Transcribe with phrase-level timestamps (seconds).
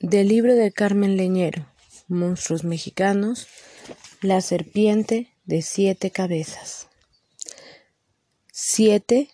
[0.00, 1.64] Del libro de Carmen Leñero,
[2.06, 3.46] Monstruos Mexicanos,
[4.20, 6.88] La serpiente de siete cabezas.
[8.52, 9.30] Siete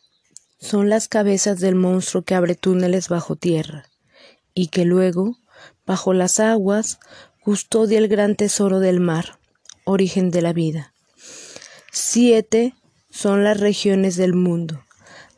[0.61, 3.91] son las cabezas del monstruo que abre túneles bajo tierra
[4.55, 5.37] y que luego,
[5.85, 7.01] bajo las aguas,
[7.41, 9.41] custodia el gran tesoro del mar,
[9.83, 10.95] origen de la vida.
[11.91, 12.77] Siete
[13.11, 14.85] son las regiones del mundo,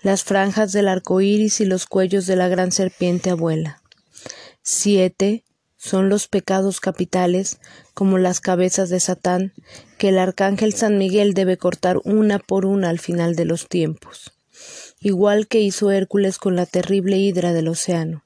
[0.03, 3.81] las franjas del arco iris y los cuellos de la gran serpiente abuela.
[4.67, 5.45] Siete
[5.77, 7.59] son los pecados capitales,
[7.93, 9.53] como las cabezas de Satán,
[9.99, 14.33] que el arcángel San Miguel debe cortar una por una al final de los tiempos,
[15.01, 18.25] igual que hizo Hércules con la terrible hidra del océano.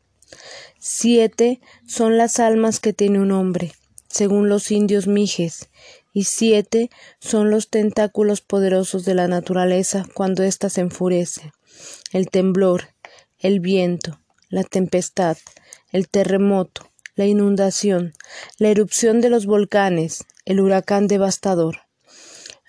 [0.79, 3.73] Siete son las almas que tiene un hombre,
[4.07, 5.70] según los indios mijes,
[6.12, 11.51] y siete son los tentáculos poderosos de la naturaleza cuando ésta se enfurece,
[12.12, 12.91] el temblor,
[13.41, 14.20] el viento,
[14.51, 15.37] la tempestad,
[15.92, 18.15] el terremoto, la inundación,
[18.59, 21.80] la erupción de los volcanes, el huracán devastador.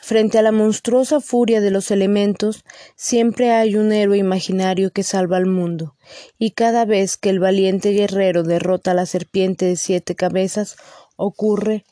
[0.01, 2.63] Frente a la monstruosa furia de los elementos,
[2.95, 5.95] siempre hay un héroe imaginario que salva al mundo,
[6.37, 10.77] y cada vez que el valiente guerrero derrota a la serpiente de siete cabezas,
[11.15, 11.83] ocurre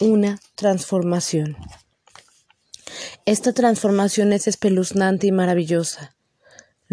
[0.00, 1.56] una transformación.
[3.24, 6.13] Esta transformación es espeluznante y maravillosa.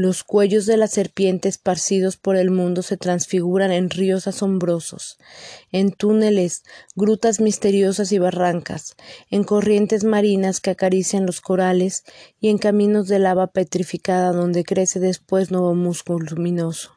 [0.03, 5.19] Los cuellos de la serpiente esparcidos por el mundo se transfiguran en ríos asombrosos,
[5.71, 6.63] en túneles,
[6.95, 8.95] grutas misteriosas y barrancas,
[9.29, 12.03] en corrientes marinas que acarician los corales
[12.39, 16.95] y en caminos de lava petrificada donde crece después nuevo músculo luminoso.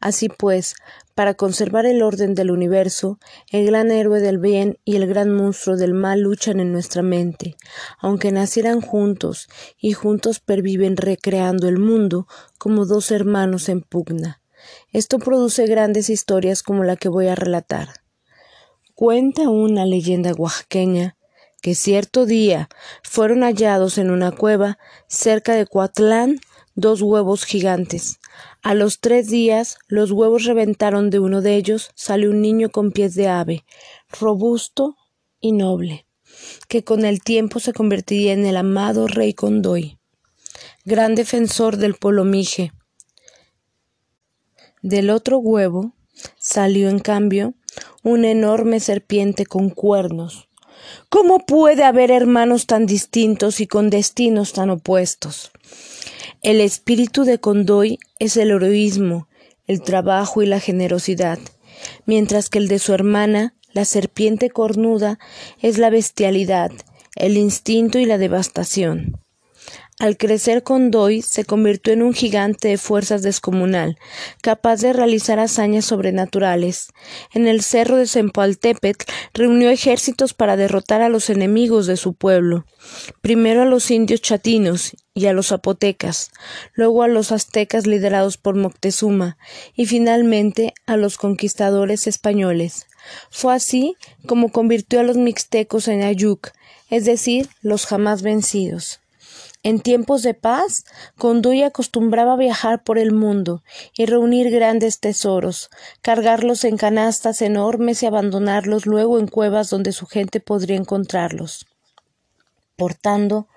[0.00, 0.74] Así pues,
[1.16, 3.18] para conservar el orden del universo,
[3.50, 7.56] el gran héroe del bien y el gran monstruo del mal luchan en nuestra mente,
[7.98, 9.48] aunque nacieran juntos
[9.80, 12.28] y juntos perviven recreando el mundo
[12.58, 14.42] como dos hermanos en pugna.
[14.92, 17.88] Esto produce grandes historias como la que voy a relatar.
[18.94, 21.16] Cuenta una leyenda oaxaqueña
[21.62, 22.68] que cierto día
[23.02, 24.76] fueron hallados en una cueva
[25.08, 26.40] cerca de Coatlán
[26.76, 28.20] dos huevos gigantes.
[28.62, 32.92] A los tres días los huevos reventaron de uno de ellos, salió un niño con
[32.92, 33.64] pies de ave,
[34.20, 34.96] robusto
[35.40, 36.06] y noble,
[36.68, 39.98] que con el tiempo se convertiría en el amado rey Condoy,
[40.84, 42.24] gran defensor del pueblo.
[44.82, 45.94] Del otro huevo
[46.38, 47.54] salió, en cambio,
[48.02, 50.48] una enorme serpiente con cuernos.
[51.08, 55.50] ¿Cómo puede haber hermanos tan distintos y con destinos tan opuestos?
[56.46, 59.26] El espíritu de Condoy es el heroísmo,
[59.66, 61.40] el trabajo y la generosidad,
[62.04, 65.18] mientras que el de su hermana, la serpiente cornuda,
[65.60, 66.70] es la bestialidad,
[67.16, 69.20] el instinto y la devastación.
[69.98, 73.98] Al crecer Condoy se convirtió en un gigante de fuerzas descomunal,
[74.42, 76.88] capaz de realizar hazañas sobrenaturales.
[77.32, 82.66] En el cerro de Sempaltepetl reunió ejércitos para derrotar a los enemigos de su pueblo,
[83.22, 86.30] primero a los indios chatinos y a los zapotecas,
[86.74, 89.38] luego a los aztecas liderados por Moctezuma
[89.74, 92.86] y finalmente a los conquistadores españoles.
[93.30, 93.96] Fue así
[94.26, 96.50] como convirtió a los mixtecos en ayuk,
[96.90, 99.00] es decir, los jamás vencidos.
[99.66, 100.84] En tiempos de paz,
[101.18, 103.64] Conduy acostumbraba viajar por el mundo
[103.96, 105.70] y reunir grandes tesoros,
[106.02, 111.66] cargarlos en canastas enormes y abandonarlos luego en cuevas donde su gente podría encontrarlos,
[112.76, 113.48] portando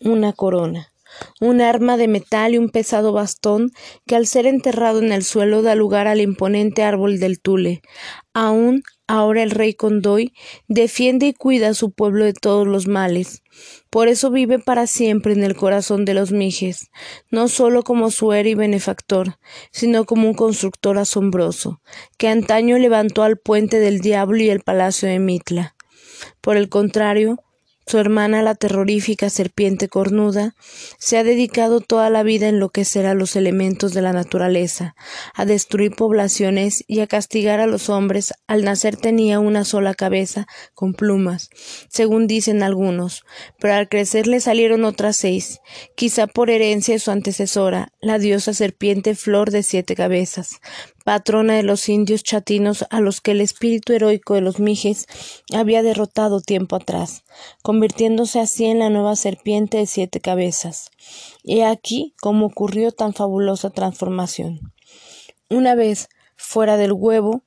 [0.00, 0.92] una corona
[1.40, 3.70] un arma de metal y un pesado bastón
[4.06, 7.82] que al ser enterrado en el suelo da lugar al imponente árbol del Tule.
[8.32, 10.32] Aún ahora el rey Condoy
[10.66, 13.42] defiende y cuida a su pueblo de todos los males.
[13.90, 16.90] Por eso vive para siempre en el corazón de los mijes,
[17.30, 19.38] no solo como su héroe y benefactor,
[19.70, 21.80] sino como un constructor asombroso,
[22.18, 25.76] que antaño levantó al puente del diablo y el palacio de Mitla.
[26.40, 27.43] Por el contrario,
[27.86, 30.54] su hermana, la terrorífica serpiente cornuda,
[30.98, 34.94] se ha dedicado toda la vida a enloquecer a los elementos de la naturaleza,
[35.34, 38.32] a destruir poblaciones y a castigar a los hombres.
[38.46, 41.50] Al nacer tenía una sola cabeza con plumas,
[41.88, 43.24] según dicen algunos,
[43.58, 45.60] pero al crecer le salieron otras seis,
[45.94, 50.60] quizá por herencia de su antecesora, la diosa serpiente flor de siete cabezas,
[51.04, 55.06] patrona de los indios chatinos a los que el espíritu heroico de los mijes
[55.54, 57.22] había derrotado tiempo atrás,
[57.62, 60.90] convirtiéndose así en la nueva serpiente de siete cabezas.
[61.44, 64.72] He aquí cómo ocurrió tan fabulosa transformación.
[65.48, 67.43] Una vez fuera del huevo,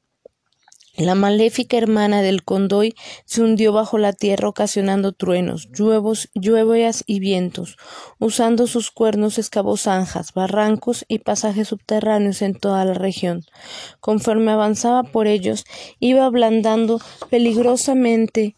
[0.98, 2.96] La maléfica hermana del condoy
[3.26, 7.78] se hundió bajo la tierra ocasionando truenos, lluvias y vientos,
[8.18, 13.46] usando sus cuernos excavó zanjas, barrancos y pasajes subterráneos en toda la región.
[14.00, 15.66] Conforme avanzaba por ellos,
[16.00, 18.56] iba ablandando peligrosamente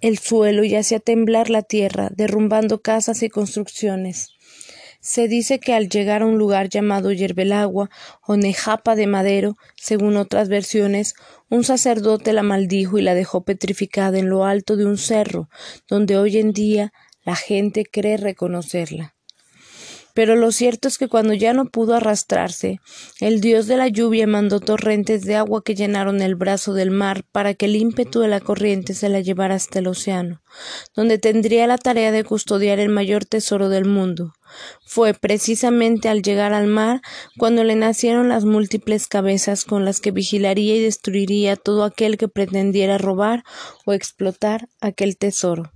[0.00, 4.35] el suelo y hacía temblar la tierra, derrumbando casas y construcciones.
[5.06, 7.90] Se dice que al llegar a un lugar llamado Yerbelagua
[8.26, 11.14] o Nejapa de Madero, según otras versiones,
[11.48, 15.48] un sacerdote la maldijo y la dejó petrificada en lo alto de un cerro,
[15.86, 16.92] donde hoy en día
[17.24, 19.15] la gente cree reconocerla.
[20.16, 22.80] Pero lo cierto es que cuando ya no pudo arrastrarse,
[23.20, 27.22] el dios de la lluvia mandó torrentes de agua que llenaron el brazo del mar
[27.32, 30.40] para que el ímpetu de la corriente se la llevara hasta el océano,
[30.94, 34.32] donde tendría la tarea de custodiar el mayor tesoro del mundo.
[34.86, 37.02] Fue precisamente al llegar al mar
[37.36, 42.28] cuando le nacieron las múltiples cabezas con las que vigilaría y destruiría todo aquel que
[42.28, 43.44] pretendiera robar
[43.84, 45.72] o explotar aquel tesoro.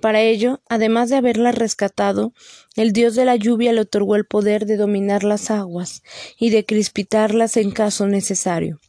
[0.00, 2.32] Para ello, además de haberla rescatado,
[2.76, 6.02] el dios de la lluvia le otorgó el poder de dominar las aguas
[6.38, 8.80] y de crispitarlas en caso necesario.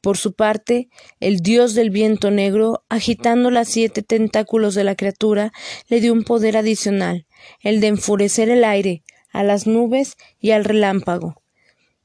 [0.00, 0.88] Por su parte,
[1.20, 5.52] el dios del viento negro, agitando las siete tentáculos de la criatura,
[5.88, 7.26] le dio un poder adicional,
[7.60, 11.40] el de enfurecer el aire, a las nubes y al relámpago.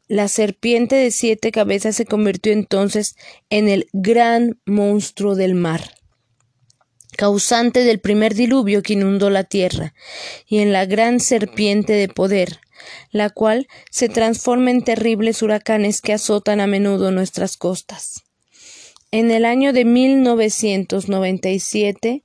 [0.07, 3.15] La serpiente de siete cabezas se convirtió entonces
[3.49, 5.96] en el gran monstruo del mar
[7.15, 9.93] causante del primer diluvio que inundó la tierra,
[10.47, 12.59] y en la gran serpiente de poder,
[13.11, 18.23] la cual se transforma en terribles huracanes que azotan a menudo nuestras costas.
[19.11, 22.23] En el año de 1997,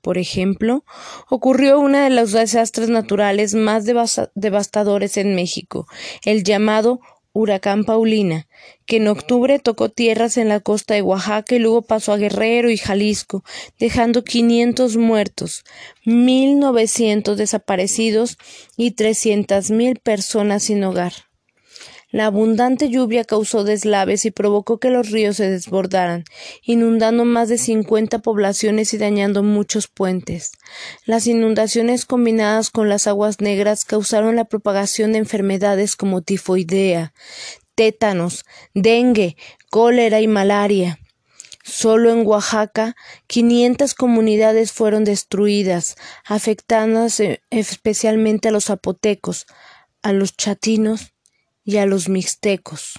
[0.00, 0.84] por ejemplo,
[1.30, 3.84] ocurrió uno de los desastres naturales más
[4.34, 5.88] devastadores en México,
[6.24, 7.00] el llamado
[7.34, 8.46] huracán Paulina,
[8.86, 12.70] que en octubre tocó tierras en la costa de Oaxaca y luego pasó a Guerrero
[12.70, 13.44] y Jalisco,
[13.78, 15.64] dejando 500 muertos,
[16.06, 18.38] 1.900 desaparecidos
[18.76, 21.12] y 300.000 personas sin hogar.
[22.14, 26.22] La abundante lluvia causó deslaves y provocó que los ríos se desbordaran,
[26.62, 30.52] inundando más de cincuenta poblaciones y dañando muchos puentes.
[31.06, 37.12] Las inundaciones combinadas con las aguas negras causaron la propagación de enfermedades como tifoidea,
[37.74, 38.44] tétanos,
[38.74, 39.36] dengue,
[39.68, 41.00] cólera y malaria.
[41.64, 42.94] Solo en Oaxaca,
[43.26, 47.08] 500 comunidades fueron destruidas, afectando
[47.50, 49.46] especialmente a los zapotecos,
[50.00, 51.13] a los chatinos
[51.64, 52.94] y a los mixtecos.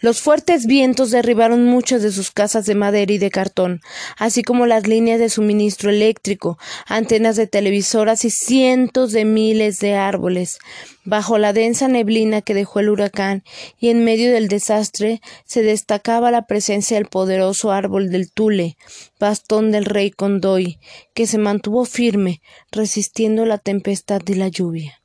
[0.00, 3.80] Los fuertes vientos derribaron muchas de sus casas de madera y de cartón,
[4.18, 9.94] así como las líneas de suministro eléctrico, antenas de televisoras y cientos de miles de
[9.94, 10.58] árboles.
[11.04, 13.44] Bajo la densa neblina que dejó el huracán
[13.78, 18.76] y en medio del desastre se destacaba la presencia del poderoso árbol del Tule,
[19.20, 20.78] bastón del rey Condoy,
[21.14, 22.40] que se mantuvo firme,
[22.72, 25.01] resistiendo la tempestad y la lluvia.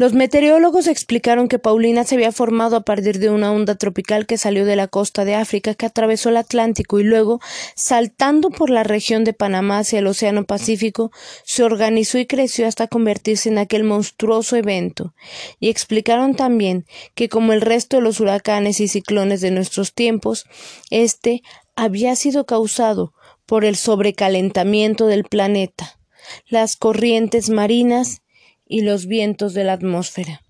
[0.00, 4.38] Los meteorólogos explicaron que Paulina se había formado a partir de una onda tropical que
[4.38, 7.38] salió de la costa de África, que atravesó el Atlántico y luego,
[7.76, 11.12] saltando por la región de Panamá hacia el Océano Pacífico,
[11.44, 15.12] se organizó y creció hasta convertirse en aquel monstruoso evento.
[15.58, 20.46] Y explicaron también que, como el resto de los huracanes y ciclones de nuestros tiempos,
[20.88, 21.42] este
[21.76, 23.12] había sido causado
[23.44, 26.00] por el sobrecalentamiento del planeta,
[26.48, 28.22] las corrientes marinas
[28.70, 30.42] y los vientos de la atmósfera.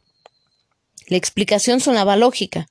[1.08, 2.68] La explicación sonaba lógica,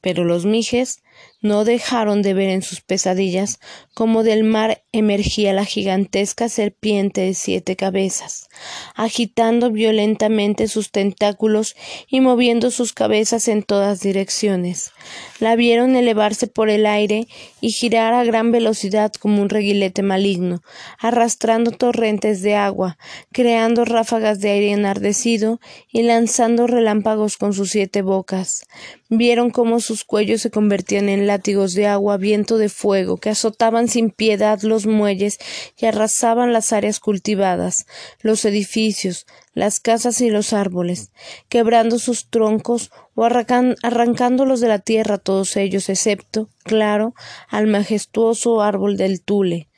[0.00, 1.02] pero los mijes
[1.42, 3.60] no dejaron de ver en sus pesadillas
[3.94, 8.48] cómo del mar emergía la gigantesca serpiente de siete cabezas,
[8.94, 11.76] agitando violentamente sus tentáculos
[12.08, 14.92] y moviendo sus cabezas en todas direcciones.
[15.38, 17.26] La vieron elevarse por el aire
[17.60, 20.62] y girar a gran velocidad como un reguilete maligno,
[20.98, 22.98] arrastrando torrentes de agua,
[23.32, 28.66] creando ráfagas de aire enardecido y lanzando relámpagos con sus siete bocas.
[29.08, 33.88] Vieron cómo sus cuellos se convertían en látigos de agua, viento de fuego, que azotaban
[33.88, 35.38] sin piedad los muelles
[35.76, 37.86] y arrasaban las áreas cultivadas,
[38.20, 41.10] los edificios, las casas y los árboles,
[41.48, 47.14] quebrando sus troncos o arrancándolos de la tierra todos ellos, excepto, claro,
[47.48, 49.68] al majestuoso árbol del Tule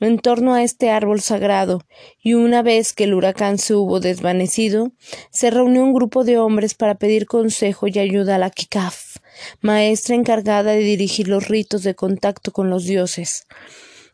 [0.00, 1.82] en torno a este árbol sagrado,
[2.20, 4.92] y una vez que el huracán se hubo desvanecido,
[5.30, 9.18] se reunió un grupo de hombres para pedir consejo y ayuda a la Kikaf,
[9.60, 13.46] maestra encargada de dirigir los ritos de contacto con los dioses.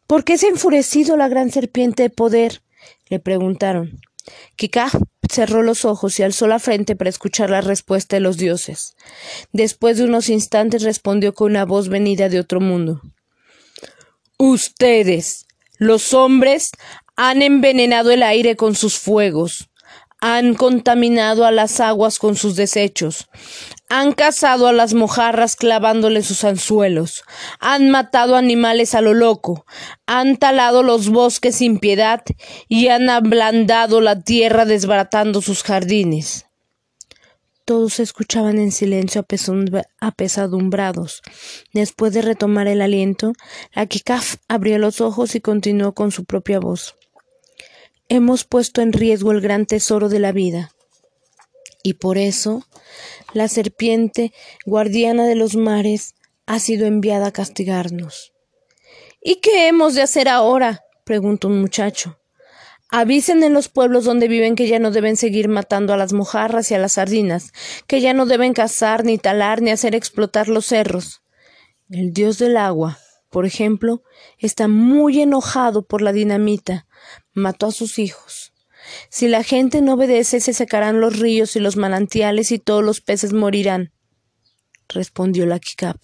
[0.06, 2.62] ¿Por qué se ha enfurecido la gran serpiente de poder?
[3.08, 4.00] Le preguntaron.
[4.56, 4.94] Kikaf
[5.30, 8.96] cerró los ojos y alzó la frente para escuchar la respuesta de los dioses.
[9.52, 13.00] Después de unos instantes respondió con una voz venida de otro mundo.
[14.38, 15.46] Ustedes,
[15.78, 16.70] los hombres,
[17.16, 19.70] han envenenado el aire con sus fuegos,
[20.20, 23.28] han contaminado a las aguas con sus desechos,
[23.88, 27.22] han cazado a las mojarras clavándole sus anzuelos,
[27.60, 29.64] han matado animales a lo loco,
[30.06, 32.22] han talado los bosques sin piedad
[32.68, 36.46] y han ablandado la tierra desbaratando sus jardines.
[37.64, 39.26] Todos escuchaban en silencio
[40.00, 41.22] apesadumbrados.
[41.72, 43.32] Después de retomar el aliento,
[43.74, 46.94] la Kikaf abrió los ojos y continuó con su propia voz.
[48.08, 50.75] Hemos puesto en riesgo el gran tesoro de la vida.
[51.86, 52.64] Y por eso
[53.32, 54.32] la serpiente,
[54.64, 58.32] guardiana de los mares, ha sido enviada a castigarnos.
[59.22, 60.82] ¿Y qué hemos de hacer ahora?
[61.04, 62.18] preguntó un muchacho.
[62.88, 66.72] Avisen en los pueblos donde viven que ya no deben seguir matando a las mojarras
[66.72, 67.52] y a las sardinas,
[67.86, 71.22] que ya no deben cazar, ni talar, ni hacer explotar los cerros.
[71.88, 72.98] El dios del agua,
[73.30, 74.02] por ejemplo,
[74.40, 76.88] está muy enojado por la dinamita.
[77.32, 78.55] Mató a sus hijos.
[79.08, 83.00] Si la gente no obedece, se secarán los ríos y los manantiales y todos los
[83.00, 83.92] peces morirán,
[84.88, 85.98] respondió la Kikap.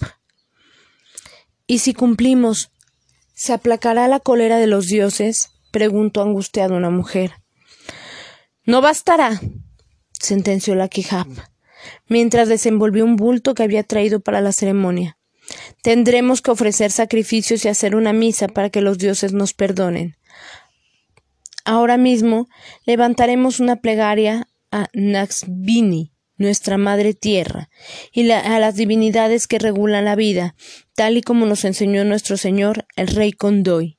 [1.66, 2.70] ¿Y si cumplimos,
[3.34, 5.50] se aplacará la cólera de los dioses?
[5.70, 7.32] preguntó angustiada una mujer.
[8.64, 9.40] No bastará,
[10.12, 11.28] sentenció la Kikap,
[12.08, 15.18] mientras desenvolvió un bulto que había traído para la ceremonia.
[15.82, 20.16] Tendremos que ofrecer sacrificios y hacer una misa para que los dioses nos perdonen.
[21.64, 22.49] Ahora mismo
[22.87, 27.69] levantaremos una plegaria a Naxbini, nuestra madre tierra,
[28.12, 30.54] y a las divinidades que regulan la vida,
[30.95, 33.99] tal y como nos enseñó nuestro Señor, el rey Condoy.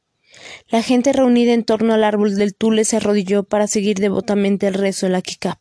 [0.67, 4.73] La gente reunida en torno al árbol del Tule se arrodilló para seguir devotamente el
[4.73, 5.59] rezo de la Kikap.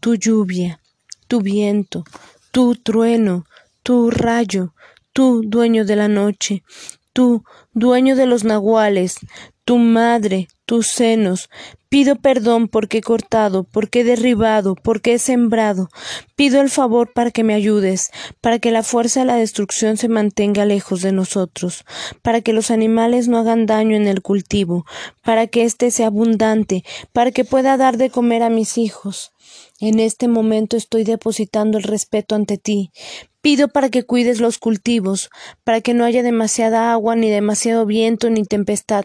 [0.00, 0.80] Tu lluvia,
[1.28, 2.04] tu viento,
[2.50, 3.44] tu trueno,
[3.82, 4.74] tu rayo,
[5.12, 6.62] tu dueño de la noche,
[7.12, 9.18] tú, dueño de los nahuales,
[9.64, 11.48] tu madre, tus senos.
[11.88, 15.88] Pido perdón porque he cortado, porque he derribado, porque he sembrado.
[16.34, 20.08] Pido el favor para que me ayudes, para que la fuerza de la destrucción se
[20.08, 21.84] mantenga lejos de nosotros,
[22.22, 24.84] para que los animales no hagan daño en el cultivo,
[25.22, 29.32] para que éste sea abundante, para que pueda dar de comer a mis hijos.
[29.78, 32.90] En este momento estoy depositando el respeto ante ti.
[33.46, 35.30] Pido para que cuides los cultivos,
[35.62, 39.04] para que no haya demasiada agua, ni demasiado viento, ni tempestad.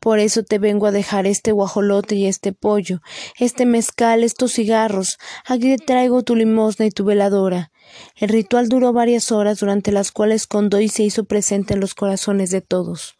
[0.00, 3.00] Por eso te vengo a dejar este guajolote y este pollo,
[3.38, 5.18] este mezcal, estos cigarros.
[5.44, 7.70] Aquí te traigo tu limosna y tu veladora.
[8.16, 12.50] El ritual duró varias horas, durante las cuales Condoy se hizo presente en los corazones
[12.50, 13.14] de todos.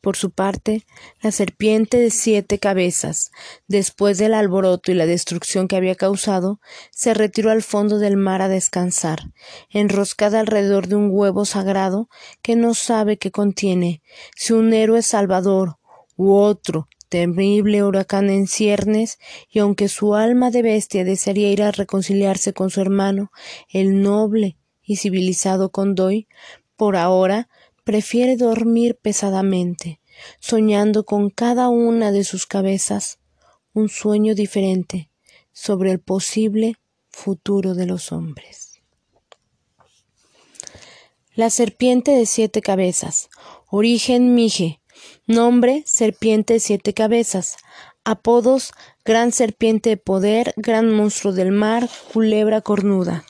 [0.00, 0.86] Por su parte,
[1.20, 3.32] la serpiente de siete cabezas,
[3.68, 6.58] después del alboroto y la destrucción que había causado,
[6.90, 9.20] se retiró al fondo del mar a descansar,
[9.68, 12.08] enroscada alrededor de un huevo sagrado
[12.40, 14.02] que no sabe qué contiene,
[14.34, 15.76] si un héroe salvador
[16.16, 19.18] u otro terrible huracán en ciernes,
[19.50, 23.30] y aunque su alma de bestia desearía ir a reconciliarse con su hermano,
[23.68, 26.28] el noble y civilizado Condoy,
[26.76, 27.50] por ahora
[27.84, 30.00] prefiere dormir pesadamente,
[30.38, 33.18] soñando con cada una de sus cabezas
[33.72, 35.10] un sueño diferente
[35.52, 36.76] sobre el posible
[37.08, 38.82] futuro de los hombres.
[41.34, 43.30] La serpiente de siete cabezas,
[43.68, 44.80] origen Mije,
[45.26, 47.56] nombre serpiente de siete cabezas,
[48.04, 48.72] apodos
[49.04, 53.24] gran serpiente de poder, gran monstruo del mar, culebra cornuda,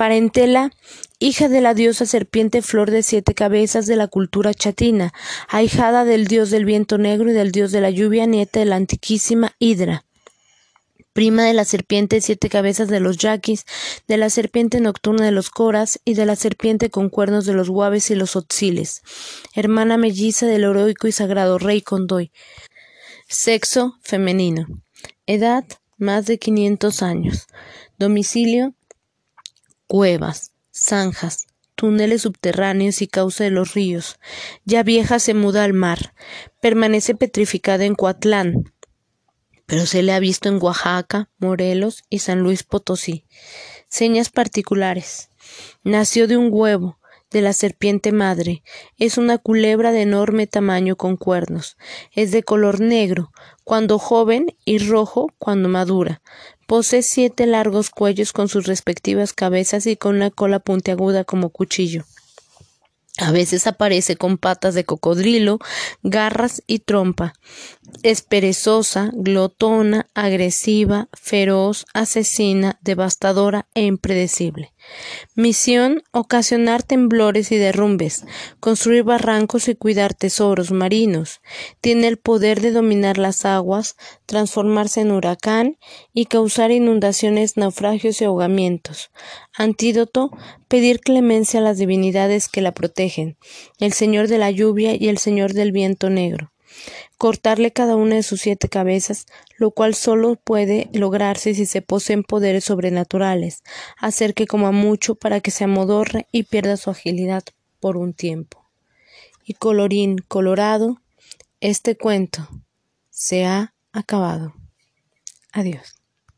[0.00, 0.70] parentela
[1.18, 5.12] hija de la diosa serpiente flor de siete cabezas de la cultura chatina,
[5.46, 8.76] ahijada del dios del viento negro y del dios de la lluvia, nieta de la
[8.76, 10.06] antiquísima Hidra
[11.12, 13.66] prima de la serpiente siete cabezas de los yaquis,
[14.08, 17.68] de la serpiente nocturna de los coras y de la serpiente con cuernos de los
[17.68, 19.02] guaves y los otziles,
[19.54, 22.32] hermana melliza del heroico y sagrado rey Condoy.
[23.28, 24.66] Sexo femenino.
[25.26, 25.64] Edad
[25.98, 27.48] más de quinientos años.
[27.98, 28.72] Domicilio
[29.90, 34.20] cuevas zanjas, túneles subterráneos y causa de los ríos.
[34.64, 36.14] Ya vieja se muda al mar.
[36.62, 38.72] Permanece petrificada en Coatlán,
[39.66, 43.26] pero se le ha visto en Oaxaca, Morelos y San Luis Potosí.
[43.88, 45.30] Señas particulares.
[45.82, 47.00] Nació de un huevo,
[47.32, 48.62] de la serpiente madre.
[48.96, 51.76] Es una culebra de enorme tamaño con cuernos.
[52.12, 53.32] Es de color negro
[53.64, 56.22] cuando joven y rojo cuando madura.
[56.70, 62.04] Posee siete largos cuellos con sus respectivas cabezas y con una cola puntiaguda como cuchillo.
[63.18, 65.58] A veces aparece con patas de cocodrilo,
[66.04, 67.34] garras y trompa.
[68.02, 74.72] Es perezosa, glotona, agresiva, feroz, asesina, devastadora e impredecible.
[75.34, 78.24] Misión: ocasionar temblores y derrumbes,
[78.58, 81.40] construir barrancos y cuidar tesoros marinos.
[81.80, 85.76] Tiene el poder de dominar las aguas, transformarse en huracán
[86.14, 89.10] y causar inundaciones, naufragios y ahogamientos.
[89.54, 90.30] Antídoto:
[90.68, 93.36] pedir clemencia a las divinidades que la protegen,
[93.78, 96.50] el Señor de la lluvia y el Señor del viento negro
[97.20, 99.26] cortarle cada una de sus siete cabezas,
[99.58, 103.62] lo cual solo puede lograrse si se poseen poderes sobrenaturales,
[103.98, 107.44] hacer que coma mucho para que se amodorre y pierda su agilidad
[107.78, 108.64] por un tiempo.
[109.44, 111.02] Y colorín colorado,
[111.60, 112.48] este cuento
[113.10, 114.54] se ha acabado.
[115.52, 115.99] Adiós.